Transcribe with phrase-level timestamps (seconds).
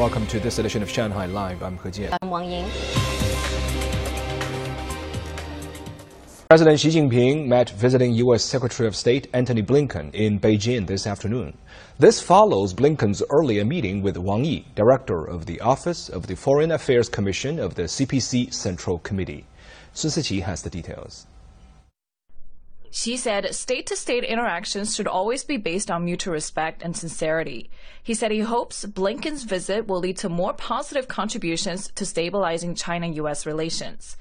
[0.00, 1.62] Welcome to this edition of Shanghai Live.
[1.62, 2.16] I'm He Jian.
[2.22, 2.64] I'm Wang Ying.
[6.48, 8.42] President Xi Jinping met visiting U.S.
[8.42, 11.54] Secretary of State Antony Blinken in Beijing this afternoon.
[11.98, 16.72] This follows Blinken's earlier meeting with Wang Yi, director of the Office of the Foreign
[16.72, 19.44] Affairs Commission of the CPC Central Committee.
[19.92, 21.26] Sun Siqi has the details.
[22.92, 27.70] Xi said state to state interactions should always be based on mutual respect and sincerity.
[28.02, 33.06] He said he hopes Blinken's visit will lead to more positive contributions to stabilizing China
[33.06, 34.16] US relations.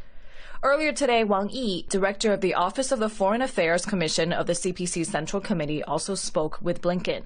[0.61, 4.53] Earlier today, Wang Yi, director of the Office of the Foreign Affairs Commission of the
[4.53, 7.23] CPC Central Committee, also spoke with Blinken.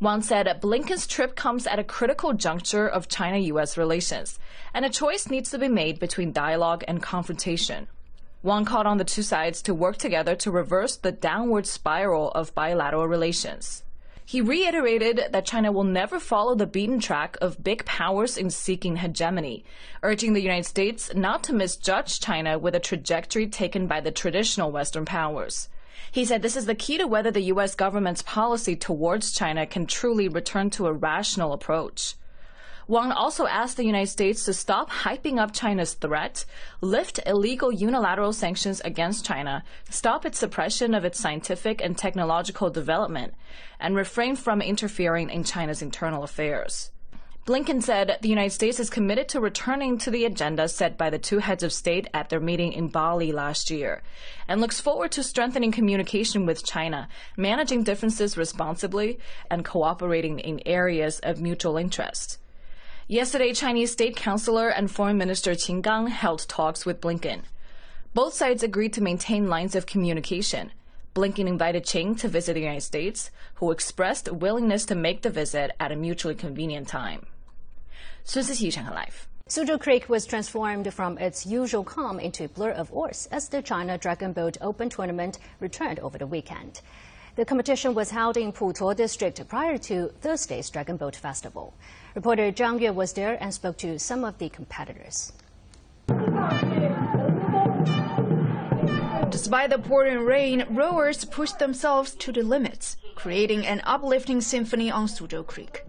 [0.00, 4.40] Wang said Blinken's trip comes at a critical juncture of China US relations,
[4.74, 7.86] and a choice needs to be made between dialogue and confrontation.
[8.46, 12.54] Wang called on the two sides to work together to reverse the downward spiral of
[12.54, 13.82] bilateral relations.
[14.24, 18.98] He reiterated that China will never follow the beaten track of big powers in seeking
[18.98, 19.64] hegemony,
[20.04, 24.70] urging the United States not to misjudge China with a trajectory taken by the traditional
[24.70, 25.68] Western powers.
[26.12, 27.74] He said this is the key to whether the U.S.
[27.74, 32.14] government's policy towards China can truly return to a rational approach.
[32.88, 36.44] Wang also asked the United States to stop hyping up China's threat,
[36.80, 43.34] lift illegal unilateral sanctions against China, stop its suppression of its scientific and technological development,
[43.80, 46.92] and refrain from interfering in China's internal affairs.
[47.44, 51.18] Blinken said the United States is committed to returning to the agenda set by the
[51.18, 54.04] two heads of state at their meeting in Bali last year,
[54.46, 59.18] and looks forward to strengthening communication with China, managing differences responsibly,
[59.50, 62.38] and cooperating in areas of mutual interest.
[63.08, 67.42] Yesterday, Chinese State Councilor and Foreign Minister Qin Gang held talks with Blinken.
[68.14, 70.72] Both sides agreed to maintain lines of communication.
[71.14, 75.70] Blinken invited Qin to visit the United States, who expressed willingness to make the visit
[75.78, 77.26] at a mutually convenient time.
[78.24, 79.28] Sun Siqi, Shanghai Live.
[79.48, 83.62] Suzhou Creek was transformed from its usual calm into a blur of oars as the
[83.62, 86.80] China Dragon Boat Open tournament returned over the weekend.
[87.36, 91.74] The competition was held in Putuo district prior to Thursday's Dragon Boat Festival.
[92.14, 95.34] Reporter Zhang Yue was there and spoke to some of the competitors.
[99.28, 105.06] Despite the pouring rain, rowers pushed themselves to the limits, creating an uplifting symphony on
[105.06, 105.84] Suzhou Creek.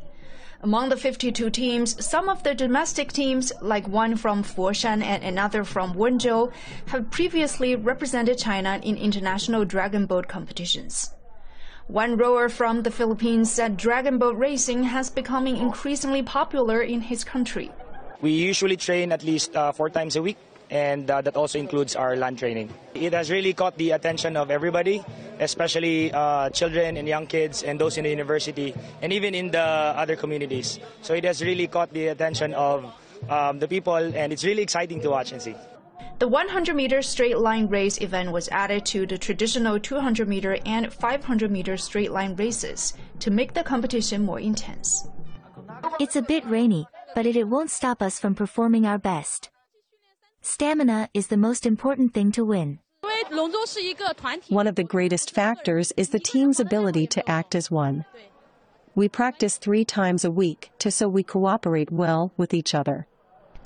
[0.60, 5.64] Among the 52 teams, some of the domestic teams, like one from Foshan and another
[5.64, 6.52] from Wenzhou,
[6.88, 11.12] have previously represented China in international dragon boat competitions.
[11.88, 17.24] One rower from the Philippines said dragon boat racing has becoming increasingly popular in his
[17.24, 17.72] country.
[18.20, 20.36] We usually train at least uh, four times a week,
[20.70, 22.74] and uh, that also includes our land training.
[22.94, 25.02] It has really caught the attention of everybody,
[25.40, 29.64] especially uh, children and young kids and those in the university, and even in the
[29.64, 30.80] other communities.
[31.04, 32.84] So it has really caught the attention of
[33.30, 35.56] um, the people, and it's really exciting to watch and see.
[36.20, 40.92] The 100 meter straight line race event was added to the traditional 200 meter and
[40.92, 45.08] 500 meter straight line races to make the competition more intense.
[46.00, 49.52] It's a bit rainy, but it, it won't stop us from performing our best.
[50.42, 52.80] Stamina is the most important thing to win.
[54.50, 58.06] One of the greatest factors is the team's ability to act as one.
[58.96, 63.06] We practice three times a week to so we cooperate well with each other.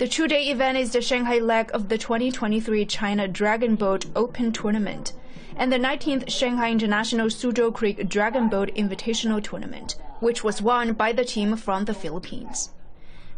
[0.02, 5.12] The two-day event is the Shanghai leg of the 2023 China Dragon Boat Open Tournament
[5.54, 11.12] and the 19th Shanghai International Suzhou Creek Dragon Boat Invitational Tournament, which was won by
[11.12, 12.70] the team from the Philippines.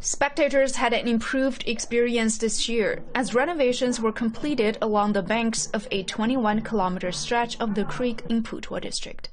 [0.01, 5.87] Spectators had an improved experience this year as renovations were completed along the banks of
[5.91, 9.29] a 21 kilometer stretch of the creek in Putuo district.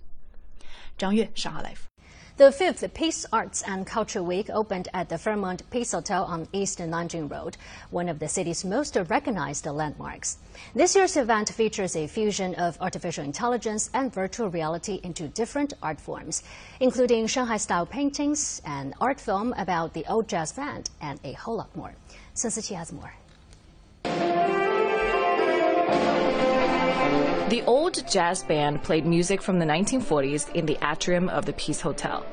[0.99, 1.90] Zhang Yue, Shanghai Live.
[2.37, 6.79] The fifth Peace Arts and Culture Week opened at the Fairmont Peace Hotel on East
[6.79, 7.57] Nanjing Road,
[7.89, 10.37] one of the city's most recognized landmarks.
[10.73, 15.99] This year's event features a fusion of artificial intelligence and virtual reality into different art
[15.99, 16.41] forms,
[16.79, 21.57] including Shanghai style paintings, an art film about the old jazz band, and a whole
[21.57, 21.93] lot more.
[22.33, 23.13] Sun Siqi has more.
[27.51, 31.81] The old jazz band played music from the 1940s in the atrium of the Peace
[31.81, 32.25] Hotel.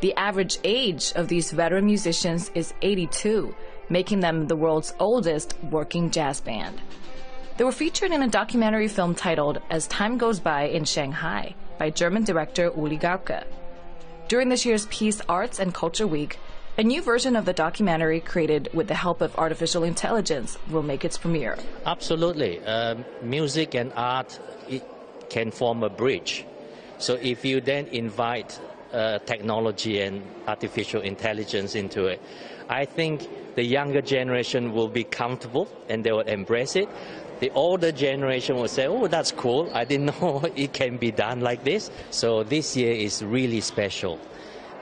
[0.00, 3.54] The average age of these veteran musicians is 82,
[3.90, 6.80] making them the world's oldest working jazz band.
[7.58, 11.90] They were featured in a documentary film titled As Time Goes By in Shanghai by
[11.90, 13.44] German director Uli Gaulke.
[14.28, 16.38] During this year's Peace Arts and Culture Week,
[16.78, 21.04] a new version of the documentary, created with the help of artificial intelligence, will make
[21.04, 21.58] its premiere.
[21.86, 22.64] Absolutely.
[22.64, 24.38] Um, music and art
[25.28, 26.44] can form a bridge.
[26.98, 28.58] So if you then invite
[28.92, 32.20] uh, technology and artificial intelligence into it.
[32.68, 36.88] I think the younger generation will be comfortable and they will embrace it.
[37.40, 39.70] The older generation will say, oh, that's cool.
[39.74, 41.90] I didn't know it can be done like this.
[42.10, 44.18] So this year is really special.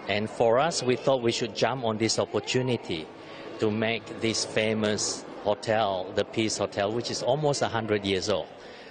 [0.09, 3.07] And for us, we thought we should jump on this opportunity
[3.59, 8.49] to make this famous hotel, the Peace Hotel, which is almost 100 years old,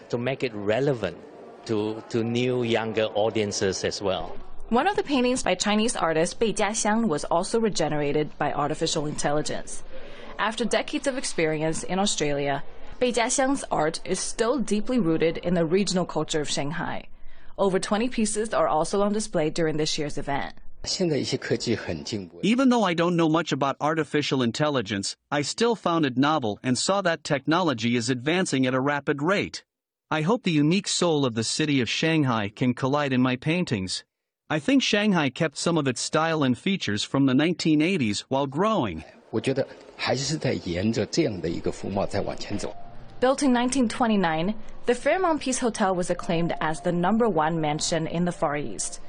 [0.09, 1.17] to make it relevant
[1.65, 4.35] to, to new, younger audiences as well.
[4.69, 9.83] One of the paintings by Chinese artist Bei Jiaxiang was also regenerated by artificial intelligence.
[10.37, 12.63] After decades of experience in Australia,
[12.99, 17.05] Bei Jiaxiang's art is still deeply rooted in the regional culture of Shanghai.
[17.57, 20.53] Over 20 pieces are also on display during this year's event.
[22.41, 26.77] Even though I don't know much about artificial intelligence, I still found it novel and
[26.77, 29.63] saw that technology is advancing at a rapid rate.
[30.09, 34.05] I hope the unique soul of the city of Shanghai can collide in my paintings.
[34.49, 39.03] I think Shanghai kept some of its style and features from the 1980s while growing.
[43.19, 44.55] Built in 1929,
[44.85, 49.01] the Fairmont Peace Hotel was acclaimed as the number one mansion in the Far East.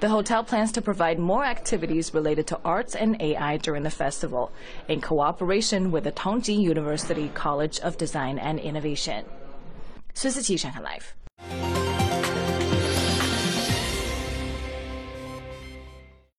[0.00, 4.52] The hotel plans to provide more activities related to arts and AI during the festival
[4.86, 9.24] in cooperation with the Tongji University College of Design and Innovation.
[10.12, 11.23] 孙思琪，上海 Live.